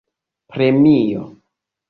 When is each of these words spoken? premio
premio 0.49 1.21